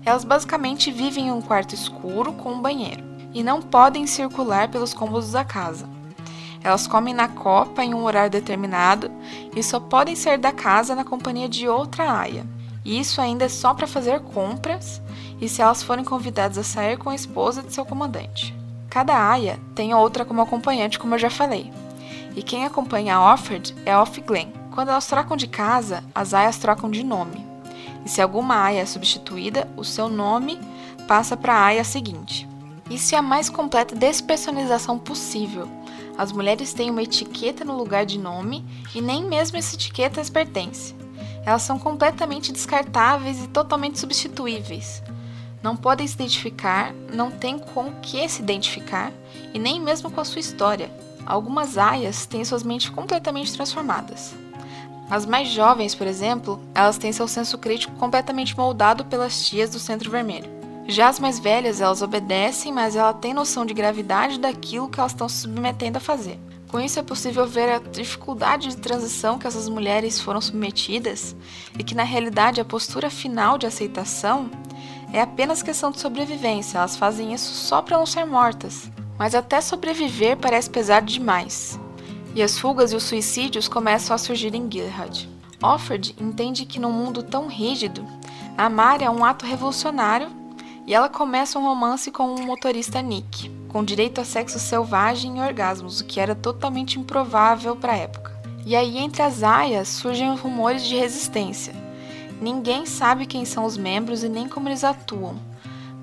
Elas 0.06 0.24
basicamente 0.24 0.90
vivem 0.90 1.26
em 1.26 1.30
um 1.30 1.42
quarto 1.42 1.74
escuro 1.74 2.32
com 2.32 2.50
um 2.50 2.62
banheiro 2.62 3.04
e 3.34 3.42
não 3.42 3.60
podem 3.60 4.06
circular 4.06 4.70
pelos 4.70 4.94
cômodos 4.94 5.32
da 5.32 5.44
casa. 5.44 5.86
Elas 6.62 6.86
comem 6.86 7.12
na 7.12 7.28
copa 7.28 7.84
em 7.84 7.92
um 7.92 8.04
horário 8.04 8.30
determinado 8.30 9.10
e 9.54 9.62
só 9.62 9.78
podem 9.78 10.16
sair 10.16 10.38
da 10.38 10.50
casa 10.50 10.94
na 10.94 11.04
companhia 11.04 11.46
de 11.46 11.68
outra 11.68 12.10
aia. 12.10 12.46
E 12.82 12.98
isso 12.98 13.20
ainda 13.20 13.44
é 13.44 13.48
só 13.50 13.74
para 13.74 13.86
fazer 13.86 14.20
compras 14.20 15.02
e 15.42 15.46
se 15.46 15.60
elas 15.60 15.82
forem 15.82 16.06
convidadas 16.06 16.56
a 16.56 16.64
sair 16.64 16.96
com 16.96 17.10
a 17.10 17.14
esposa 17.14 17.62
de 17.62 17.74
seu 17.74 17.84
comandante. 17.84 18.56
Cada 18.88 19.14
aia 19.14 19.60
tem 19.74 19.92
outra 19.92 20.24
como 20.24 20.40
acompanhante, 20.40 20.98
como 20.98 21.16
eu 21.16 21.18
já 21.18 21.28
falei. 21.28 21.70
E 22.34 22.42
quem 22.42 22.64
acompanha 22.64 23.16
a 23.16 23.34
Offred 23.34 23.74
é 23.84 23.94
Off 23.94 24.18
Glen. 24.22 24.63
Quando 24.74 24.88
elas 24.88 25.06
trocam 25.06 25.36
de 25.36 25.46
casa, 25.46 26.02
as 26.12 26.34
aias 26.34 26.58
trocam 26.58 26.90
de 26.90 27.04
nome. 27.04 27.46
E 28.04 28.08
se 28.08 28.20
alguma 28.20 28.56
aia 28.56 28.80
é 28.80 28.84
substituída, 28.86 29.68
o 29.76 29.84
seu 29.84 30.08
nome 30.08 30.58
passa 31.06 31.36
para 31.36 31.54
a 31.54 31.64
aia 31.66 31.84
seguinte. 31.84 32.48
Isso 32.90 33.14
é 33.14 33.18
a 33.18 33.22
mais 33.22 33.48
completa 33.48 33.94
despersonalização 33.94 34.98
possível. 34.98 35.68
As 36.18 36.32
mulheres 36.32 36.72
têm 36.72 36.90
uma 36.90 37.04
etiqueta 37.04 37.64
no 37.64 37.76
lugar 37.76 38.04
de 38.04 38.18
nome 38.18 38.66
e 38.92 39.00
nem 39.00 39.24
mesmo 39.24 39.56
essa 39.56 39.76
etiqueta 39.76 40.20
as 40.20 40.28
pertence. 40.28 40.92
Elas 41.46 41.62
são 41.62 41.78
completamente 41.78 42.50
descartáveis 42.50 43.44
e 43.44 43.46
totalmente 43.46 44.00
substituíveis. 44.00 45.04
Não 45.62 45.76
podem 45.76 46.04
se 46.04 46.14
identificar, 46.14 46.92
não 47.12 47.30
têm 47.30 47.60
com 47.60 47.90
o 47.90 48.00
que 48.02 48.28
se 48.28 48.42
identificar 48.42 49.12
e 49.54 49.58
nem 49.58 49.80
mesmo 49.80 50.10
com 50.10 50.20
a 50.20 50.24
sua 50.24 50.40
história. 50.40 50.90
Algumas 51.24 51.78
aias 51.78 52.26
têm 52.26 52.44
suas 52.44 52.64
mentes 52.64 52.88
completamente 52.88 53.52
transformadas. 53.52 54.34
As 55.14 55.24
mais 55.24 55.46
jovens, 55.46 55.94
por 55.94 56.08
exemplo, 56.08 56.60
elas 56.74 56.98
têm 56.98 57.12
seu 57.12 57.28
senso 57.28 57.56
crítico 57.56 57.94
completamente 57.94 58.56
moldado 58.58 59.04
pelas 59.04 59.46
tias 59.46 59.70
do 59.70 59.78
Centro 59.78 60.10
Vermelho. 60.10 60.50
Já 60.88 61.08
as 61.08 61.20
mais 61.20 61.38
velhas, 61.38 61.80
elas 61.80 62.02
obedecem, 62.02 62.72
mas 62.72 62.96
elas 62.96 63.14
têm 63.20 63.32
noção 63.32 63.64
de 63.64 63.72
gravidade 63.72 64.40
daquilo 64.40 64.88
que 64.88 64.98
elas 64.98 65.12
estão 65.12 65.28
se 65.28 65.42
submetendo 65.42 65.98
a 65.98 66.00
fazer. 66.00 66.36
Com 66.66 66.80
isso, 66.80 66.98
é 66.98 67.02
possível 67.04 67.46
ver 67.46 67.68
a 67.68 67.78
dificuldade 67.78 68.70
de 68.70 68.76
transição 68.76 69.38
que 69.38 69.46
essas 69.46 69.68
mulheres 69.68 70.20
foram 70.20 70.40
submetidas 70.40 71.36
e 71.78 71.84
que, 71.84 71.94
na 71.94 72.02
realidade, 72.02 72.60
a 72.60 72.64
postura 72.64 73.08
final 73.08 73.56
de 73.56 73.66
aceitação 73.68 74.50
é 75.12 75.20
apenas 75.20 75.62
questão 75.62 75.92
de 75.92 76.00
sobrevivência. 76.00 76.78
Elas 76.78 76.96
fazem 76.96 77.32
isso 77.32 77.54
só 77.54 77.80
para 77.80 77.98
não 77.98 78.04
ser 78.04 78.24
mortas. 78.24 78.90
Mas 79.16 79.32
até 79.36 79.60
sobreviver 79.60 80.36
parece 80.38 80.68
pesado 80.68 81.06
demais. 81.06 81.78
E 82.34 82.42
as 82.42 82.58
fugas 82.58 82.92
e 82.92 82.96
os 82.96 83.04
suicídios 83.04 83.68
começam 83.68 84.14
a 84.14 84.18
surgir 84.18 84.54
em 84.54 84.70
Gilhad. 84.70 85.28
Offred 85.62 86.14
entende 86.20 86.66
que 86.66 86.80
num 86.80 86.92
mundo 86.92 87.22
tão 87.22 87.46
rígido, 87.46 88.04
amar 88.56 89.00
é 89.00 89.08
um 89.08 89.24
ato 89.24 89.46
revolucionário 89.46 90.28
e 90.86 90.94
ela 90.94 91.08
começa 91.08 91.58
um 91.58 91.62
romance 91.62 92.10
com 92.10 92.34
o 92.34 92.46
motorista 92.46 93.00
Nick 93.00 93.50
com 93.74 93.82
direito 93.82 94.20
a 94.20 94.24
sexo 94.24 94.56
selvagem 94.60 95.38
e 95.38 95.40
orgasmos, 95.40 95.98
o 95.98 96.04
que 96.04 96.20
era 96.20 96.32
totalmente 96.32 96.96
improvável 96.96 97.74
para 97.74 97.92
a 97.92 97.96
época. 97.96 98.40
E 98.64 98.76
aí, 98.76 98.98
entre 98.98 99.20
as 99.20 99.42
aias, 99.42 99.88
surgem 99.88 100.36
rumores 100.36 100.84
de 100.84 100.94
resistência. 100.94 101.74
Ninguém 102.40 102.86
sabe 102.86 103.26
quem 103.26 103.44
são 103.44 103.64
os 103.64 103.76
membros 103.76 104.22
e 104.22 104.28
nem 104.28 104.48
como 104.48 104.68
eles 104.68 104.84
atuam, 104.84 105.40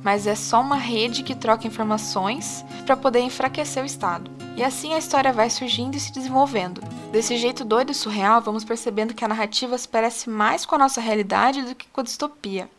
mas 0.03 0.27
é 0.27 0.35
só 0.35 0.59
uma 0.59 0.75
rede 0.75 1.23
que 1.23 1.33
troca 1.33 1.65
informações 1.65 2.65
para 2.85 2.97
poder 2.97 3.21
enfraquecer 3.21 3.81
o 3.81 3.85
Estado. 3.85 4.29
E 4.55 4.63
assim 4.63 4.93
a 4.93 4.97
história 4.97 5.31
vai 5.31 5.49
surgindo 5.49 5.95
e 5.95 5.99
se 5.99 6.11
desenvolvendo. 6.11 6.81
Desse 7.11 7.37
jeito 7.37 7.65
doido 7.65 7.91
e 7.91 7.95
surreal, 7.95 8.41
vamos 8.41 8.63
percebendo 8.63 9.13
que 9.13 9.25
a 9.25 9.27
narrativa 9.27 9.77
se 9.77 9.87
parece 9.87 10.29
mais 10.29 10.65
com 10.65 10.75
a 10.75 10.79
nossa 10.79 11.01
realidade 11.01 11.61
do 11.61 11.75
que 11.75 11.87
com 11.87 12.01
a 12.01 12.03
distopia, 12.03 12.69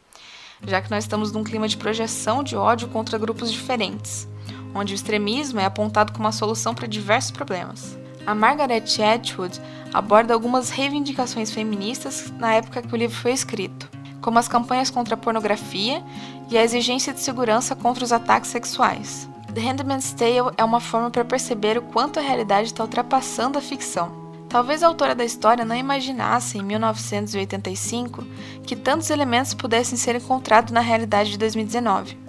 já 0.66 0.80
que 0.80 0.90
nós 0.90 1.04
estamos 1.04 1.32
num 1.32 1.44
clima 1.44 1.66
de 1.66 1.76
projeção 1.76 2.42
de 2.42 2.56
ódio 2.56 2.88
contra 2.88 3.18
grupos 3.18 3.50
diferentes 3.50 4.28
onde 4.74 4.94
o 4.94 4.96
extremismo 4.96 5.60
é 5.60 5.64
apontado 5.64 6.12
como 6.12 6.28
a 6.28 6.32
solução 6.32 6.74
para 6.74 6.86
diversos 6.86 7.30
problemas. 7.30 7.98
A 8.26 8.34
Margaret 8.34 8.84
Atwood 9.14 9.60
aborda 9.92 10.32
algumas 10.32 10.70
reivindicações 10.70 11.50
feministas 11.50 12.32
na 12.38 12.54
época 12.54 12.82
que 12.82 12.94
o 12.94 12.96
livro 12.96 13.16
foi 13.16 13.32
escrito, 13.32 13.88
como 14.20 14.38
as 14.38 14.48
campanhas 14.48 14.90
contra 14.90 15.14
a 15.14 15.18
pornografia 15.18 16.02
e 16.50 16.56
a 16.56 16.62
exigência 16.62 17.12
de 17.12 17.20
segurança 17.20 17.74
contra 17.74 18.04
os 18.04 18.12
ataques 18.12 18.50
sexuais. 18.50 19.28
The 19.54 19.60
Handmaid's 19.60 20.12
Tale 20.12 20.54
é 20.56 20.64
uma 20.64 20.80
forma 20.80 21.10
para 21.10 21.24
perceber 21.24 21.76
o 21.76 21.82
quanto 21.82 22.18
a 22.18 22.22
realidade 22.22 22.68
está 22.68 22.82
ultrapassando 22.82 23.58
a 23.58 23.62
ficção. 23.62 24.10
Talvez 24.48 24.82
a 24.82 24.86
autora 24.86 25.14
da 25.14 25.24
história 25.24 25.64
não 25.64 25.76
imaginasse, 25.76 26.58
em 26.58 26.62
1985, 26.62 28.24
que 28.66 28.76
tantos 28.76 29.10
elementos 29.10 29.54
pudessem 29.54 29.96
ser 29.96 30.16
encontrados 30.16 30.72
na 30.72 30.80
realidade 30.80 31.30
de 31.30 31.38
2019 31.38 32.22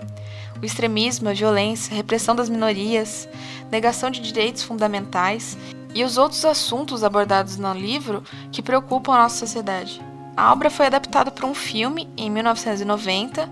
o 0.63 0.65
extremismo, 0.65 1.27
a 1.27 1.33
violência, 1.33 1.93
a 1.93 1.97
repressão 1.97 2.33
das 2.33 2.47
minorias, 2.47 3.27
negação 3.69 4.09
de 4.09 4.21
direitos 4.21 4.63
fundamentais 4.63 5.57
e 5.93 6.05
os 6.05 6.17
outros 6.17 6.45
assuntos 6.45 7.03
abordados 7.03 7.57
no 7.57 7.73
livro 7.73 8.23
que 8.49 8.61
preocupam 8.61 9.13
a 9.13 9.23
nossa 9.23 9.45
sociedade. 9.45 10.01
A 10.37 10.53
obra 10.53 10.69
foi 10.69 10.85
adaptada 10.85 11.29
para 11.29 11.45
um 11.45 11.53
filme 11.53 12.09
em 12.15 12.31
1990 12.31 13.49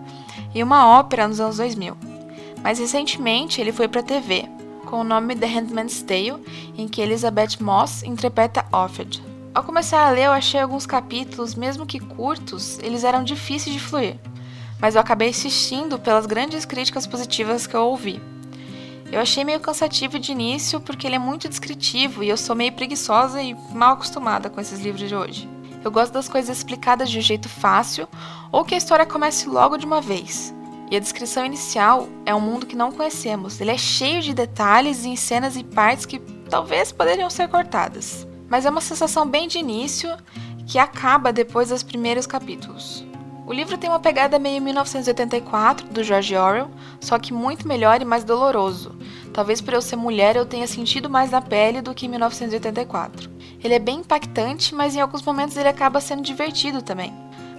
e 0.55 0.63
uma 0.63 0.87
ópera 0.87 1.27
nos 1.27 1.41
anos 1.41 1.57
2000. 1.57 2.10
Mais 2.63 2.79
recentemente, 2.79 3.59
ele 3.59 3.71
foi 3.71 3.87
para 3.87 4.01
a 4.01 4.03
TV, 4.03 4.47
com 4.85 5.01
o 5.01 5.03
nome 5.03 5.35
The 5.35 5.47
Handmaid's 5.47 6.01
Tale, 6.01 6.43
em 6.77 6.87
que 6.87 7.01
Elizabeth 7.01 7.57
Moss 7.59 8.03
interpreta 8.03 8.65
Offred. 8.71 9.21
Ao 9.53 9.63
começar 9.63 10.07
a 10.07 10.11
ler, 10.11 10.25
eu 10.25 10.31
achei 10.31 10.59
alguns 10.59 10.85
capítulos, 10.85 11.55
mesmo 11.55 11.85
que 11.85 11.99
curtos, 11.99 12.79
eles 12.79 13.03
eram 13.03 13.23
difíceis 13.23 13.73
de 13.73 13.79
fluir 13.81 14.17
mas 14.81 14.95
eu 14.95 15.01
acabei 15.01 15.29
assistindo 15.29 15.99
pelas 15.99 16.25
grandes 16.25 16.65
críticas 16.65 17.05
positivas 17.05 17.67
que 17.67 17.75
eu 17.75 17.83
ouvi. 17.83 18.19
Eu 19.11 19.21
achei 19.21 19.43
meio 19.43 19.59
cansativo 19.59 20.17
de 20.17 20.31
início 20.31 20.79
porque 20.79 21.05
ele 21.05 21.17
é 21.17 21.19
muito 21.19 21.47
descritivo 21.47 22.23
e 22.23 22.29
eu 22.29 22.37
sou 22.37 22.55
meio 22.55 22.71
preguiçosa 22.71 23.41
e 23.43 23.53
mal 23.71 23.93
acostumada 23.93 24.49
com 24.49 24.59
esses 24.59 24.79
livros 24.79 25.07
de 25.07 25.15
hoje. 25.15 25.47
Eu 25.83 25.91
gosto 25.91 26.13
das 26.13 26.27
coisas 26.27 26.57
explicadas 26.57 27.09
de 27.09 27.19
um 27.19 27.21
jeito 27.21 27.47
fácil 27.47 28.07
ou 28.51 28.65
que 28.65 28.73
a 28.73 28.77
história 28.77 29.05
comece 29.05 29.47
logo 29.47 29.77
de 29.77 29.85
uma 29.85 30.01
vez. 30.01 30.53
E 30.91 30.97
a 30.97 30.99
descrição 30.99 31.45
inicial 31.45 32.09
é 32.25 32.35
um 32.35 32.41
mundo 32.41 32.65
que 32.65 32.75
não 32.75 32.91
conhecemos. 32.91 33.61
Ele 33.61 33.71
é 33.71 33.77
cheio 33.77 34.21
de 34.21 34.33
detalhes 34.33 35.05
em 35.05 35.15
cenas 35.15 35.55
e 35.55 35.63
partes 35.63 36.05
que 36.05 36.19
talvez 36.49 36.91
poderiam 36.91 37.29
ser 37.29 37.47
cortadas. 37.47 38.27
mas 38.49 38.65
é 38.65 38.69
uma 38.69 38.81
sensação 38.81 39.25
bem 39.25 39.47
de 39.47 39.57
início 39.57 40.09
que 40.67 40.77
acaba 40.77 41.31
depois 41.31 41.69
dos 41.69 41.81
primeiros 41.81 42.27
capítulos. 42.27 43.05
O 43.47 43.53
livro 43.53 43.77
tem 43.77 43.89
uma 43.89 43.99
pegada 44.01 44.37
meio 44.37 44.61
1984 44.61 45.87
do 45.87 46.03
George 46.03 46.35
Orwell, 46.35 46.69
só 46.99 47.17
que 47.17 47.33
muito 47.33 47.65
melhor 47.65 48.01
e 48.01 48.05
mais 48.05 48.25
doloroso. 48.25 48.93
Talvez 49.31 49.61
por 49.61 49.73
eu 49.73 49.81
ser 49.81 49.95
mulher 49.95 50.35
eu 50.35 50.45
tenha 50.45 50.67
sentido 50.67 51.09
mais 51.09 51.31
na 51.31 51.41
pele 51.41 51.81
do 51.81 51.93
que 51.93 52.05
em 52.05 52.09
1984. 52.09 53.31
Ele 53.63 53.73
é 53.73 53.79
bem 53.79 53.99
impactante, 53.99 54.75
mas 54.75 54.97
em 54.97 54.99
alguns 54.99 55.21
momentos 55.21 55.55
ele 55.55 55.69
acaba 55.69 56.01
sendo 56.01 56.21
divertido 56.21 56.81
também. 56.81 57.13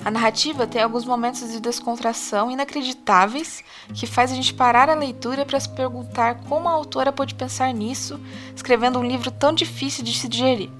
A 0.05 0.11
narrativa 0.11 0.67
tem 0.67 0.83
alguns 0.83 1.05
momentos 1.05 1.53
de 1.53 1.61
descontração 1.61 2.51
inacreditáveis 2.51 3.63
que 3.95 4.05
faz 4.05 4.33
a 4.33 4.35
gente 4.35 4.53
parar 4.53 4.91
a 4.91 4.95
leitura 4.95 5.47
para 5.47 5.61
se 5.61 5.69
perguntar 5.69 6.41
como 6.49 6.69
a 6.69 6.73
autora 6.73 7.13
pôde 7.13 7.37
pensar 7.37 7.73
nisso, 7.73 8.19
escrevendo 8.55 8.99
um 8.99 9.05
livro 9.05 9.31
tão 9.31 9.53
difícil 9.53 10.03
de 10.03 10.13
se 10.13 10.27
digerir. 10.27 10.71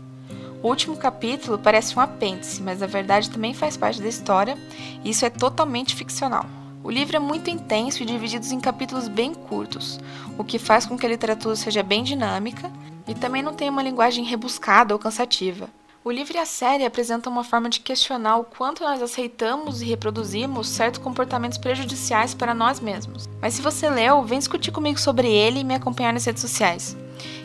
O 0.61 0.69
último 0.69 0.97
capítulo 0.97 1.57
parece 1.57 1.97
um 1.97 2.01
apêndice, 2.01 2.61
mas 2.63 2.81
na 2.81 2.87
verdade 2.87 3.31
também 3.31 3.55
faz 3.55 3.77
parte 3.77 4.03
da 4.03 4.09
história, 4.09 4.59
e 5.05 5.11
isso 5.11 5.25
é 5.25 5.31
totalmente 5.31 5.95
ficcional. 5.95 6.45
O 6.83 6.91
livro 6.91 7.17
é 7.17 7.21
muito 7.21 7.49
intenso 7.49 8.03
e 8.03 8.07
dividido 8.07 8.45
em 8.53 8.59
capítulos 8.59 9.07
bem 9.07 9.33
curtos, 9.35 10.01
o 10.37 10.43
que 10.43 10.59
faz 10.59 10.85
com 10.85 10.99
que 10.99 11.07
a 11.07 11.09
literatura 11.09 11.55
seja 11.55 11.83
bem 11.85 12.03
dinâmica 12.03 12.73
e 13.07 13.15
também 13.15 13.41
não 13.41 13.55
tenha 13.55 13.71
uma 13.71 13.85
linguagem 13.85 14.25
rebuscada 14.25 14.93
ou 14.93 14.99
cansativa. 14.99 15.69
O 16.05 16.11
livro 16.11 16.37
e 16.37 16.41
a 16.41 16.45
série 16.45 16.85
apresentam 16.85 17.33
uma 17.33 17.45
forma 17.45 17.69
de 17.69 17.79
questionar 17.79 18.37
o 18.37 18.43
quanto 18.43 18.83
nós 18.83 19.01
aceitamos 19.01 19.83
e 19.83 19.85
reproduzimos 19.85 20.69
certos 20.69 21.01
comportamentos 21.01 21.59
prejudiciais 21.59 22.35
para 22.35 22.53
nós 22.53 22.81
mesmos. 22.81 23.29
Mas 23.41 23.55
se 23.55 23.63
você 23.63 23.89
leu, 23.89 24.25
vem 24.25 24.41
discutir 24.41 24.73
comigo 24.73 24.99
sobre 24.99 25.33
ele 25.33 25.61
e 25.61 25.65
me 25.65 25.77
acompanhar 25.77 26.13
nas 26.13 26.25
redes 26.25 26.43
sociais. 26.43 26.97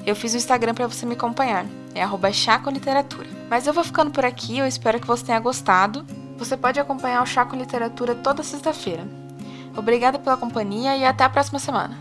Eu 0.03 0.15
fiz 0.15 0.33
o 0.33 0.37
Instagram 0.37 0.73
para 0.73 0.87
você 0.87 1.05
me 1.05 1.13
acompanhar, 1.13 1.67
é 1.93 2.01
arroba 2.01 2.31
Literatura. 2.71 3.27
Mas 3.47 3.67
eu 3.67 3.73
vou 3.73 3.83
ficando 3.83 4.09
por 4.09 4.25
aqui, 4.25 4.57
eu 4.57 4.65
espero 4.65 4.99
que 4.99 5.05
você 5.05 5.23
tenha 5.23 5.39
gostado. 5.39 6.03
Você 6.39 6.57
pode 6.57 6.79
acompanhar 6.79 7.21
o 7.21 7.27
Chaco 7.27 7.55
Literatura 7.55 8.15
toda 8.15 8.41
sexta-feira. 8.41 9.07
Obrigada 9.77 10.17
pela 10.17 10.35
companhia 10.35 10.97
e 10.97 11.05
até 11.05 11.23
a 11.23 11.29
próxima 11.29 11.59
semana. 11.59 11.95